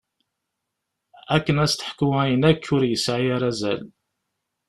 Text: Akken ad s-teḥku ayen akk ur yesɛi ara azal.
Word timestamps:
Akken 1.35 1.61
ad 1.63 1.69
s-teḥku 1.71 2.07
ayen 2.23 2.47
akk 2.51 2.65
ur 2.75 2.83
yesɛi 2.85 3.25
ara 3.35 3.47
azal. 3.53 3.81